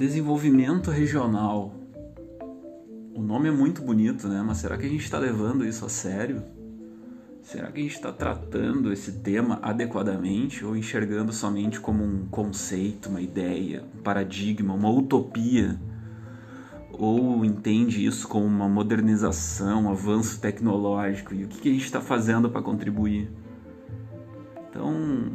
Desenvolvimento 0.00 0.90
regional. 0.90 1.74
O 3.14 3.20
nome 3.20 3.48
é 3.48 3.52
muito 3.52 3.82
bonito, 3.82 4.28
né? 4.28 4.42
Mas 4.42 4.56
será 4.56 4.78
que 4.78 4.86
a 4.86 4.88
gente 4.88 5.04
está 5.04 5.18
levando 5.18 5.62
isso 5.62 5.84
a 5.84 5.90
sério? 5.90 6.42
Será 7.42 7.70
que 7.70 7.80
a 7.80 7.82
gente 7.82 7.96
está 7.96 8.10
tratando 8.10 8.94
esse 8.94 9.20
tema 9.20 9.58
adequadamente 9.60 10.64
ou 10.64 10.74
enxergando 10.74 11.34
somente 11.34 11.78
como 11.78 12.02
um 12.02 12.26
conceito, 12.30 13.10
uma 13.10 13.20
ideia, 13.20 13.84
um 13.94 14.00
paradigma, 14.00 14.72
uma 14.72 14.88
utopia? 14.90 15.78
Ou 16.90 17.44
entende 17.44 18.02
isso 18.02 18.26
como 18.26 18.46
uma 18.46 18.70
modernização, 18.70 19.84
um 19.84 19.90
avanço 19.90 20.40
tecnológico? 20.40 21.34
E 21.34 21.44
o 21.44 21.48
que 21.48 21.68
a 21.68 21.72
gente 21.72 21.84
está 21.84 22.00
fazendo 22.00 22.48
para 22.48 22.62
contribuir? 22.62 23.30
Então, 24.70 25.32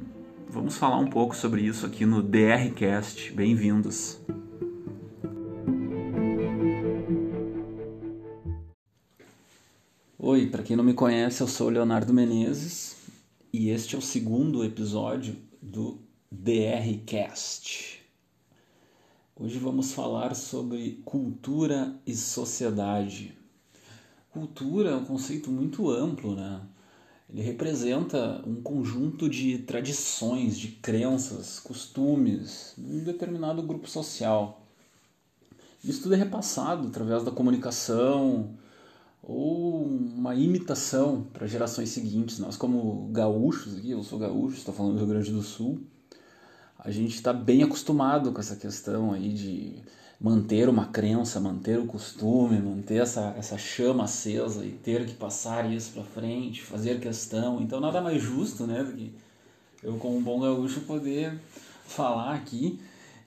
vamos 0.49 0.75
falar 0.75 0.97
um 0.97 1.07
pouco 1.07 1.35
sobre 1.35 1.61
isso 1.61 1.85
aqui 1.85 2.03
no 2.03 2.23
DRCast. 2.23 3.31
Bem-vindos! 3.31 4.25
Quem 10.65 10.75
não 10.75 10.83
me 10.83 10.95
conhece, 10.95 11.41
eu 11.41 11.47
sou 11.47 11.69
Leonardo 11.69 12.11
Menezes 12.11 12.95
e 13.53 13.69
este 13.69 13.95
é 13.95 13.99
o 13.99 14.01
segundo 14.01 14.65
episódio 14.65 15.35
do 15.61 15.99
DRCast. 16.31 18.01
Hoje 19.35 19.59
vamos 19.59 19.91
falar 19.91 20.33
sobre 20.33 21.03
cultura 21.05 21.95
e 22.03 22.15
sociedade. 22.15 23.37
Cultura 24.31 24.89
é 24.89 24.95
um 24.95 25.05
conceito 25.05 25.51
muito 25.51 25.87
amplo, 25.91 26.35
né? 26.35 26.59
Ele 27.29 27.43
representa 27.43 28.41
um 28.43 28.55
conjunto 28.55 29.29
de 29.29 29.59
tradições, 29.59 30.57
de 30.57 30.69
crenças, 30.69 31.59
costumes 31.59 32.73
um 32.79 33.03
determinado 33.03 33.61
grupo 33.61 33.87
social. 33.87 34.65
Isso 35.83 36.01
tudo 36.01 36.15
é 36.15 36.17
repassado 36.17 36.87
através 36.87 37.23
da 37.23 37.29
comunicação 37.29 38.57
ou 39.27 39.83
uma 39.83 40.35
imitação 40.35 41.25
para 41.33 41.47
gerações 41.47 41.89
seguintes. 41.89 42.39
Nós, 42.39 42.55
como 42.55 43.09
gaúchos, 43.11 43.77
aqui, 43.77 43.91
eu 43.91 44.03
sou 44.03 44.19
gaúcho, 44.19 44.57
estou 44.57 44.73
falando 44.73 44.93
do 44.93 44.99
Rio 44.99 45.07
Grande 45.07 45.31
do 45.31 45.41
Sul, 45.41 45.79
a 46.77 46.91
gente 46.91 47.15
está 47.15 47.33
bem 47.33 47.63
acostumado 47.63 48.31
com 48.31 48.39
essa 48.39 48.55
questão 48.55 49.11
aí 49.11 49.33
de 49.33 49.75
manter 50.21 50.69
uma 50.69 50.85
crença, 50.85 51.39
manter 51.39 51.79
o 51.79 51.87
costume, 51.87 52.59
manter 52.59 53.01
essa, 53.01 53.33
essa 53.37 53.57
chama 53.57 54.03
acesa 54.03 54.63
e 54.63 54.71
ter 54.71 55.05
que 55.05 55.13
passar 55.13 55.71
isso 55.71 55.91
para 55.93 56.03
frente, 56.03 56.61
fazer 56.61 56.99
questão. 56.99 57.59
Então 57.59 57.79
nada 57.79 58.01
mais 58.01 58.21
justo, 58.21 58.67
né, 58.67 58.83
do 58.83 58.93
que 58.93 59.11
eu 59.83 59.97
como 59.97 60.17
um 60.17 60.21
bom 60.21 60.39
gaúcho 60.39 60.81
poder 60.81 61.39
falar 61.85 62.35
aqui 62.35 62.79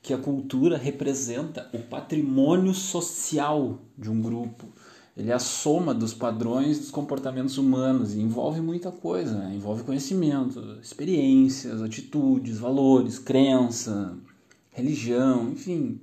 que 0.02 0.14
a 0.14 0.18
cultura 0.18 0.78
representa 0.78 1.68
o 1.72 1.78
patrimônio 1.78 2.72
social 2.72 3.78
de 3.96 4.10
um 4.10 4.22
grupo. 4.22 4.66
Ele 5.18 5.32
é 5.32 5.34
a 5.34 5.40
soma 5.40 5.92
dos 5.92 6.14
padrões 6.14 6.78
dos 6.78 6.92
comportamentos 6.92 7.58
humanos 7.58 8.14
e 8.14 8.20
envolve 8.20 8.60
muita 8.60 8.92
coisa, 8.92 9.34
né? 9.34 9.52
envolve 9.52 9.82
conhecimento, 9.82 10.78
experiências, 10.80 11.82
atitudes, 11.82 12.58
valores, 12.58 13.18
crença, 13.18 14.16
religião, 14.70 15.50
enfim, 15.50 16.00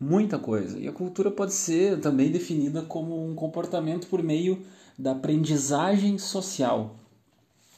muita 0.00 0.38
coisa. 0.38 0.78
E 0.78 0.88
a 0.88 0.92
cultura 0.92 1.30
pode 1.30 1.52
ser 1.52 2.00
também 2.00 2.32
definida 2.32 2.80
como 2.80 3.30
um 3.30 3.34
comportamento 3.34 4.06
por 4.06 4.22
meio 4.22 4.62
da 4.98 5.12
aprendizagem 5.12 6.16
social. 6.16 6.96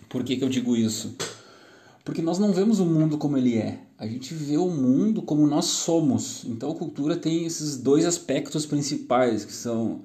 Por 0.09 0.23
que, 0.23 0.37
que 0.37 0.45
eu 0.45 0.49
digo 0.49 0.77
isso? 0.77 1.17
Porque 2.05 2.23
nós 2.23 2.39
não 2.39 2.53
vemos 2.53 2.79
o 2.79 2.87
mundo 2.87 3.19
como 3.19 3.37
ele 3.37 3.59
é, 3.59 3.81
a 3.99 4.07
gente 4.07 4.33
vê 4.33 4.57
o 4.57 4.71
mundo 4.71 5.23
como 5.23 5.45
nós 5.45 5.65
somos. 5.65 6.45
Então 6.45 6.71
a 6.71 6.75
cultura 6.75 7.17
tem 7.17 7.45
esses 7.45 7.77
dois 7.77 8.07
aspectos 8.07 8.65
principais, 8.65 9.45
que 9.45 9.53
são 9.53 10.03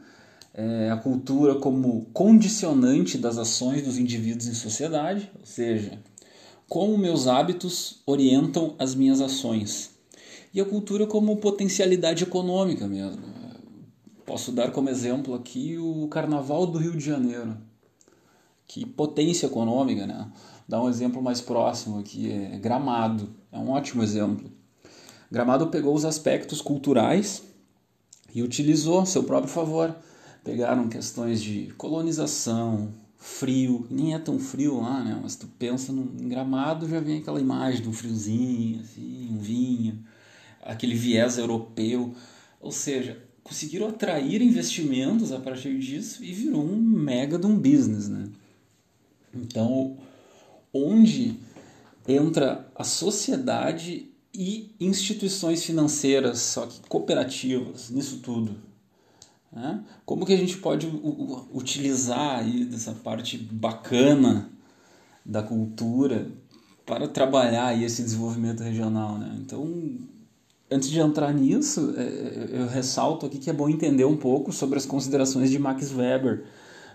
é, 0.58 0.90
a 0.90 0.96
cultura 0.96 1.56
como 1.56 2.06
condicionante 2.14 3.18
das 3.18 3.38
ações 3.38 3.84
dos 3.84 3.98
indivíduos 3.98 4.48
em 4.48 4.54
sociedade, 4.54 5.30
ou 5.38 5.46
seja, 5.46 6.00
como 6.70 6.98
meus 6.98 7.28
hábitos 7.28 8.02
orientam 8.06 8.74
as 8.80 8.96
minhas 8.96 9.20
ações 9.20 9.92
e 10.54 10.62
a 10.62 10.66
cultura 10.66 11.06
como 11.06 11.36
potencialidade 11.38 12.24
econômica 12.24 12.88
mesmo. 12.88 13.22
Posso 14.26 14.52
dar 14.52 14.72
como 14.72 14.90
exemplo 14.90 15.36
aqui 15.36 15.78
o 15.78 16.08
Carnaval 16.08 16.66
do 16.66 16.80
Rio 16.80 16.96
de 16.96 17.04
Janeiro. 17.06 17.58
Que 18.66 18.86
potência 18.86 19.46
econômica, 19.46 20.08
né? 20.08 20.32
Dar 20.68 20.82
um 20.82 20.90
exemplo 20.90 21.22
mais 21.22 21.42
próximo 21.42 22.00
aqui 22.00 22.32
é 22.32 22.58
Gramado. 22.58 23.30
É 23.52 23.60
um 23.60 23.70
ótimo 23.70 24.02
exemplo. 24.02 24.50
Gramado 25.30 25.68
pegou 25.68 25.94
os 25.94 26.06
aspectos 26.06 26.62
culturais 26.62 27.44
e 28.34 28.42
utilizou 28.42 29.02
a 29.02 29.06
seu 29.06 29.24
próprio 29.24 29.52
favor. 29.52 29.96
Pegaram 30.46 30.88
questões 30.88 31.44
de 31.44 31.74
colonização, 31.78 32.94
frio, 33.18 33.86
nem 33.92 34.14
é 34.14 34.20
tão 34.20 34.40
frio 34.40 34.80
lá, 34.80 35.04
né? 35.04 35.20
Mas 35.22 35.36
tu 35.36 35.48
pensa 35.60 35.92
no, 35.92 36.04
em 36.04 36.30
Gramado 36.30 36.88
já 36.88 37.02
vem 37.02 37.18
aquela 37.18 37.42
imagem 37.42 37.82
de 37.82 37.90
um 37.90 37.94
friozinho, 37.94 38.80
assim, 38.80 39.30
um 39.30 39.40
vinho 39.40 40.06
aquele 40.66 40.96
viés 40.96 41.38
europeu. 41.38 42.14
Ou 42.60 42.72
seja, 42.72 43.22
conseguiram 43.44 43.88
atrair 43.88 44.42
investimentos 44.42 45.32
a 45.32 45.40
partir 45.40 45.78
disso 45.78 46.24
e 46.24 46.34
virou 46.34 46.64
um 46.64 46.76
mega 46.76 47.38
de 47.38 47.46
um 47.46 47.56
business. 47.58 48.10
Né? 48.10 48.28
Então, 49.34 49.98
onde 50.74 51.38
entra 52.08 52.68
a 52.76 52.84
sociedade 52.84 54.10
e 54.34 54.76
instituições 54.80 55.64
financeiras, 55.64 56.40
só 56.40 56.66
que 56.66 56.82
cooperativas, 56.90 57.90
nisso 57.90 58.20
tudo. 58.20 58.58
Né? 59.56 59.82
Como 60.06 60.26
que 60.26 60.34
a 60.34 60.38
gente 60.38 60.58
pode 60.58 60.86
utilizar 61.54 62.40
aí 62.40 62.66
dessa 62.66 62.92
parte 62.92 63.38
bacana 63.38 64.50
da 65.26 65.42
cultura 65.42 66.30
para 66.86 67.08
trabalhar 67.08 67.68
aí 67.68 67.86
esse 67.86 68.04
desenvolvimento 68.04 68.62
regional? 68.62 69.18
Né? 69.18 69.34
Então, 69.40 69.98
antes 70.70 70.90
de 70.90 71.00
entrar 71.00 71.34
nisso, 71.34 71.94
é, 71.96 72.04
é, 72.04 72.50
eu 72.52 72.68
ressalto 72.68 73.26
aqui 73.26 73.38
que 73.38 73.50
é 73.50 73.54
bom 73.54 73.70
entender 73.70 74.04
um 74.04 74.18
pouco 74.18 74.52
sobre 74.52 74.78
as 74.78 74.86
considerações 74.86 75.50
de 75.50 75.58
Max 75.58 75.94
Weber 75.94 76.44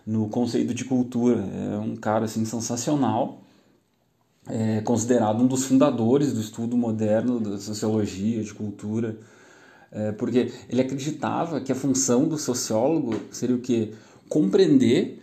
no 0.06 0.28
conceito 0.28 0.74
de 0.74 0.84
cultura. 0.84 1.40
É 1.40 1.78
um 1.78 1.96
cara 1.96 2.26
assim 2.26 2.44
sensacional, 2.44 3.42
é 4.46 4.82
considerado 4.82 5.42
um 5.42 5.46
dos 5.46 5.64
fundadores 5.64 6.32
do 6.32 6.40
estudo 6.40 6.76
moderno 6.76 7.40
da 7.40 7.58
sociologia 7.58 8.42
de 8.42 8.52
cultura, 8.52 9.18
porque 10.18 10.52
ele 10.68 10.80
acreditava 10.80 11.60
que 11.60 11.72
a 11.72 11.74
função 11.74 12.28
do 12.28 12.38
sociólogo 12.38 13.20
seria 13.32 13.56
o 13.56 13.60
que 13.60 13.92
compreender 14.28 15.20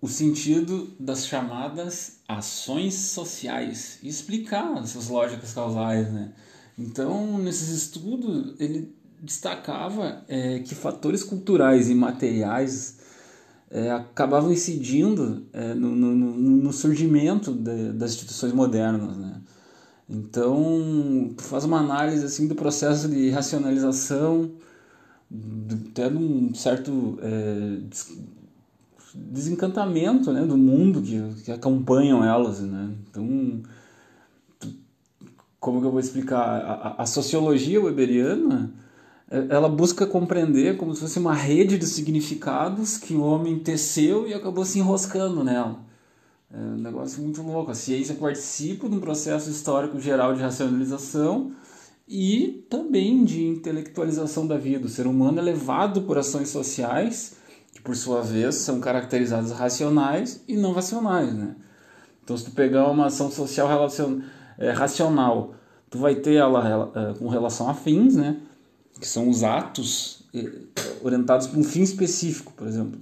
o 0.00 0.06
sentido 0.06 0.92
das 1.00 1.26
chamadas 1.26 2.18
ações 2.28 2.94
sociais 2.94 3.98
e 4.02 4.08
explicar 4.08 4.76
essas 4.82 5.08
lógicas 5.08 5.52
causais, 5.52 6.12
né? 6.12 6.32
Então, 6.78 7.38
nesses 7.38 7.70
estudos, 7.70 8.54
ele 8.58 8.94
destacava 9.20 10.22
é, 10.28 10.58
que 10.58 10.74
fatores 10.74 11.22
culturais 11.22 11.88
e 11.88 11.94
materiais 11.94 12.98
é, 13.70 13.90
acabavam 13.90 14.52
incidindo 14.52 15.46
é, 15.52 15.72
no, 15.72 15.94
no, 15.94 16.14
no, 16.14 16.72
surgimento 16.72 17.52
de, 17.52 17.92
das 17.92 18.12
instituições 18.12 18.52
modernas. 18.52 19.16
Né? 19.16 19.40
Então, 20.08 21.34
faz 21.38 21.64
uma 21.64 21.78
análise 21.78 22.24
assim, 22.24 22.46
do 22.46 22.54
processo 22.54 23.08
de 23.08 23.30
racionalização, 23.30 24.50
até 25.90 26.10
de 26.10 26.16
um 26.16 26.54
certo 26.54 27.18
é, 27.22 27.78
desencantamento 29.14 30.32
né, 30.32 30.44
do 30.44 30.56
mundo 30.56 31.00
que, 31.00 31.42
que 31.44 31.52
acompanham 31.52 32.24
elas. 32.24 32.60
Né? 32.60 32.90
Então, 33.08 33.62
como 35.58 35.80
que 35.80 35.86
eu 35.86 35.90
vou 35.90 36.00
explicar? 36.00 36.42
A, 36.42 37.02
a, 37.02 37.06
sociologia 37.06 37.80
weberiana 37.80 38.70
é, 39.30 39.46
ela 39.48 39.68
busca 39.68 40.06
compreender 40.06 40.76
como 40.76 40.94
se 40.94 41.00
fosse 41.00 41.18
uma 41.18 41.34
rede 41.34 41.78
de 41.78 41.86
significados 41.86 42.98
que 42.98 43.14
o 43.14 43.22
homem 43.22 43.58
teceu 43.58 44.28
e 44.28 44.34
acabou 44.34 44.64
se 44.64 44.78
enroscando 44.78 45.42
nela. 45.42 45.80
É 46.56 46.60
um 46.60 46.76
negócio 46.76 47.20
muito 47.20 47.42
louco. 47.42 47.72
A 47.72 47.74
ciência 47.74 48.14
participa 48.14 48.88
de 48.88 48.94
um 48.94 49.00
processo 49.00 49.50
histórico 49.50 49.98
geral 49.98 50.34
de 50.34 50.40
racionalização 50.40 51.52
e 52.06 52.64
também 52.70 53.24
de 53.24 53.44
intelectualização 53.44 54.46
da 54.46 54.56
vida. 54.56 54.86
O 54.86 54.88
ser 54.88 55.08
humano 55.08 55.40
é 55.40 55.42
levado 55.42 56.02
por 56.02 56.16
ações 56.16 56.50
sociais 56.50 57.36
que, 57.72 57.80
por 57.80 57.96
sua 57.96 58.22
vez, 58.22 58.54
são 58.54 58.78
caracterizadas 58.78 59.50
racionais 59.50 60.44
e 60.46 60.56
não 60.56 60.72
racionais. 60.72 61.34
Né? 61.34 61.56
Então, 62.22 62.36
se 62.36 62.44
tu 62.44 62.52
pegar 62.52 62.88
uma 62.88 63.06
ação 63.06 63.32
social 63.32 63.66
relacionada 63.66 64.24
é, 64.56 64.70
racional, 64.70 65.54
tu 65.90 65.98
vai 65.98 66.14
ter 66.14 66.34
ela, 66.34 66.68
ela 66.68 66.92
é, 66.94 67.18
com 67.18 67.28
relação 67.28 67.68
a 67.68 67.74
fins, 67.74 68.14
né? 68.14 68.36
Que 69.00 69.08
são 69.08 69.28
os 69.28 69.42
atos 69.42 70.22
é, 70.32 70.48
orientados 71.02 71.48
para 71.48 71.58
um 71.58 71.64
fim 71.64 71.82
específico, 71.82 72.52
por 72.52 72.68
exemplo. 72.68 73.00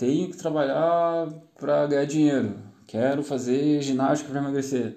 Tenho 0.00 0.30
que 0.30 0.36
trabalhar 0.38 1.28
para 1.58 1.86
ganhar 1.86 2.06
dinheiro. 2.06 2.56
Quero 2.86 3.22
fazer 3.22 3.82
ginástica 3.82 4.30
para 4.30 4.40
emagrecer. 4.40 4.96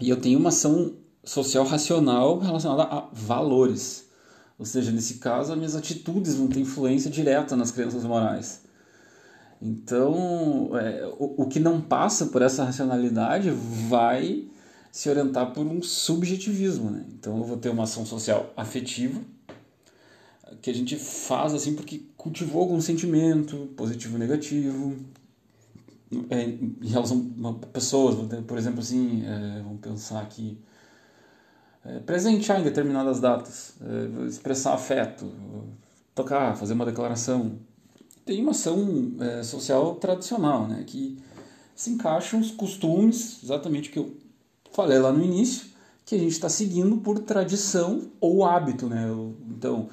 E 0.00 0.08
eu 0.08 0.18
tenho 0.18 0.38
uma 0.38 0.48
ação 0.48 0.94
social 1.22 1.66
racional 1.66 2.38
relacionada 2.38 2.84
a 2.84 3.10
valores. 3.12 4.08
Ou 4.58 4.64
seja, 4.64 4.90
nesse 4.90 5.18
caso, 5.18 5.52
as 5.52 5.58
minhas 5.58 5.76
atitudes 5.76 6.34
vão 6.34 6.48
ter 6.48 6.60
influência 6.60 7.10
direta 7.10 7.54
nas 7.56 7.70
crenças 7.70 8.04
morais. 8.04 8.62
Então, 9.60 10.70
é, 10.78 11.06
o, 11.18 11.42
o 11.42 11.46
que 11.46 11.60
não 11.60 11.78
passa 11.78 12.24
por 12.28 12.40
essa 12.40 12.64
racionalidade 12.64 13.50
vai 13.50 14.48
se 14.90 15.10
orientar 15.10 15.52
por 15.52 15.66
um 15.66 15.82
subjetivismo. 15.82 16.90
Né? 16.90 17.04
Então, 17.12 17.36
eu 17.36 17.44
vou 17.44 17.58
ter 17.58 17.68
uma 17.68 17.82
ação 17.82 18.06
social 18.06 18.50
afetiva, 18.56 19.20
que 20.60 20.70
a 20.70 20.74
gente 20.74 20.96
faz 20.96 21.54
assim 21.54 21.74
porque 21.74 22.02
cultivou 22.16 22.62
algum 22.62 22.80
sentimento, 22.80 23.68
positivo 23.76 24.18
negativo, 24.18 24.96
é, 26.30 26.42
em 26.42 26.88
relação 26.88 27.30
a 27.44 27.66
pessoas, 27.66 28.16
por 28.46 28.56
exemplo, 28.56 28.80
assim, 28.80 29.24
é, 29.26 29.62
vamos 29.62 29.80
pensar 29.80 30.20
aqui, 30.20 30.58
é, 31.84 31.98
presentear 32.00 32.60
em 32.60 32.64
determinadas 32.64 33.20
datas, 33.20 33.74
é, 33.80 34.26
expressar 34.26 34.74
afeto, 34.74 35.30
tocar, 36.14 36.56
fazer 36.56 36.74
uma 36.74 36.86
declaração. 36.86 37.58
Tem 38.24 38.40
uma 38.40 38.52
ação 38.52 39.12
é, 39.20 39.42
social 39.42 39.96
tradicional, 39.96 40.66
né, 40.66 40.84
que 40.86 41.18
se 41.74 41.90
encaixam 41.90 42.40
os 42.40 42.50
costumes, 42.50 43.42
exatamente 43.42 43.90
o 43.90 43.92
que 43.92 43.98
eu 43.98 44.16
falei 44.72 44.98
lá 44.98 45.12
no 45.12 45.22
início, 45.22 45.66
que 46.06 46.14
a 46.14 46.18
gente 46.18 46.32
está 46.32 46.48
seguindo 46.48 46.98
por 46.98 47.18
tradição 47.18 48.10
ou 48.20 48.44
hábito, 48.44 48.86
né? 48.86 49.06
Então, 49.48 49.88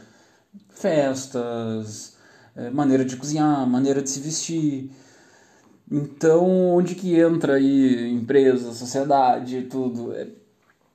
festas, 0.69 2.15
é, 2.55 2.69
maneira 2.69 3.05
de 3.05 3.15
cozinhar, 3.17 3.67
maneira 3.67 4.01
de 4.01 4.09
se 4.09 4.19
vestir, 4.19 4.91
então, 5.91 6.47
onde 6.69 6.95
que 6.95 7.19
entra 7.19 7.55
aí 7.55 8.09
empresa, 8.11 8.71
sociedade, 8.71 9.63
tudo? 9.69 10.13
É 10.13 10.27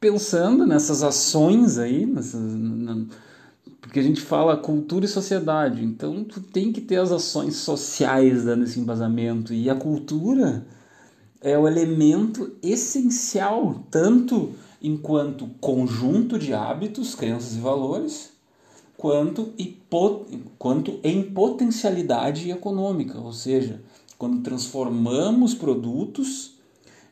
pensando 0.01 0.67
nessas 0.67 1.03
ações 1.03 1.79
aí, 1.79 2.07
nessas, 2.07 2.41
na, 2.41 3.07
porque 3.81 3.99
a 3.99 4.03
gente 4.03 4.21
fala 4.21 4.57
cultura 4.57 5.05
e 5.05 5.09
sociedade, 5.09 5.85
então 5.85 6.25
tu 6.25 6.41
tem 6.41 6.73
que 6.73 6.81
ter 6.81 6.97
as 6.97 7.11
ações 7.11 7.57
sociais 7.57 8.45
dando 8.45 8.65
esse 8.65 8.79
embasamento 8.79 9.53
e 9.55 9.71
a 9.71 9.75
cultura 9.75 10.67
é 11.41 11.59
o 11.59 11.67
elemento 11.67 12.53
essencial 12.63 13.87
tanto 13.91 14.51
enquanto 14.83 15.49
conjunto 15.61 16.39
de 16.39 16.53
hábitos, 16.53 17.15
crenças 17.15 17.57
e 17.57 17.61
valores, 17.61 18.36
quanto, 18.97 19.53
quanto 20.59 21.01
em 21.03 21.23
potencialidade 21.23 22.51
econômica, 22.51 23.19
ou 23.19 23.33
seja, 23.33 23.81
quando 24.19 24.43
transformamos 24.43 25.55
produtos, 25.55 26.55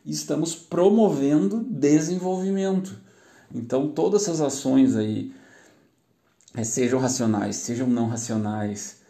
estamos 0.05 0.55
promovendo 0.55 1.63
desenvolvimento. 1.63 2.99
Então, 3.53 3.89
todas 3.89 4.23
essas 4.23 4.41
ações 4.41 4.95
aí, 4.95 5.31
é, 6.55 6.63
sejam 6.63 6.99
racionais, 6.99 7.57
sejam 7.57 7.87
não 7.87 8.07
racionais, 8.07 9.01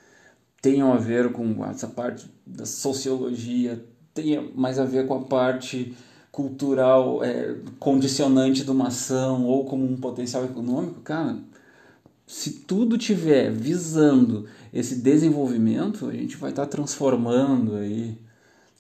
tenham 0.62 0.92
a 0.92 0.98
ver 0.98 1.31
com 1.31 1.66
essa 1.66 1.88
parte 1.88 2.30
da 2.45 2.66
sociologia, 2.66 3.83
tenha 4.13 4.42
mais 4.56 4.80
a 4.80 4.86
ver 4.86 5.07
com 5.07 5.13
a 5.13 5.21
parte 5.21 5.95
cultural 6.31 7.24
é, 7.24 7.56
condicionante 7.80 8.66
de 8.66 8.71
uma 8.71 8.88
ação 8.88 9.45
ou 9.45 9.63
como 9.66 9.86
um 9.86 9.95
potencial 9.95 10.44
econômico, 10.44 11.00
cara, 11.01 11.38
se 12.27 12.51
tudo 12.51 12.98
tiver 12.98 13.51
visando 13.51 14.45
esse 14.74 14.95
desenvolvimento, 14.95 16.07
a 16.07 16.13
gente 16.13 16.38
vai 16.38 16.50
estar 16.50 16.66
transformando 16.66 17.75
aí 17.75 18.18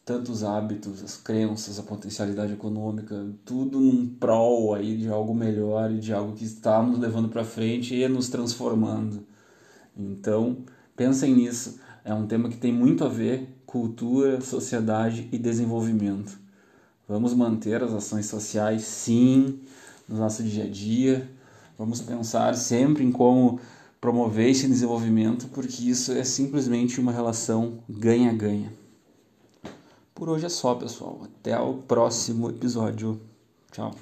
tantos 0.03 0.43
hábitos, 0.43 1.03
as 1.03 1.17
crenças, 1.17 1.79
a 1.79 1.83
potencialidade 1.83 2.53
econômica, 2.53 3.25
tudo 3.43 3.79
num 3.79 4.07
prol 4.07 4.75
aí 4.75 4.97
de 4.97 5.09
algo 5.09 5.33
melhor 5.33 5.91
e 5.91 5.99
de 5.99 6.13
algo 6.13 6.33
que 6.33 6.45
está 6.45 6.81
nos 6.81 6.99
levando 6.99 7.29
para 7.29 7.43
frente 7.43 7.95
e 7.95 8.07
nos 8.07 8.29
transformando. 8.29 9.25
Então, 9.97 10.57
pensem 10.95 11.33
nisso. 11.33 11.79
É 12.03 12.13
um 12.13 12.27
tema 12.27 12.49
que 12.49 12.57
tem 12.57 12.71
muito 12.71 13.03
a 13.03 13.07
ver 13.07 13.49
cultura, 13.65 14.39
sociedade 14.41 15.27
e 15.31 15.37
desenvolvimento. 15.37 16.39
Vamos 17.07 17.33
manter 17.33 17.83
as 17.83 17.91
ações 17.91 18.27
sociais, 18.27 18.83
sim, 18.83 19.59
no 20.07 20.17
nosso 20.17 20.43
dia 20.43 20.65
a 20.65 20.69
dia. 20.69 21.29
Vamos 21.77 22.01
pensar 22.01 22.55
sempre 22.55 23.03
em 23.03 23.11
como 23.11 23.59
promover 23.99 24.49
esse 24.49 24.67
desenvolvimento, 24.67 25.47
porque 25.47 25.89
isso 25.89 26.11
é 26.11 26.23
simplesmente 26.23 26.99
uma 26.99 27.11
relação 27.11 27.79
ganha-ganha. 27.89 28.71
Por 30.13 30.29
hoje 30.29 30.45
é 30.45 30.49
só, 30.49 30.75
pessoal. 30.75 31.21
Até 31.23 31.59
o 31.59 31.73
próximo 31.73 32.49
episódio. 32.49 33.19
Tchau. 33.71 33.93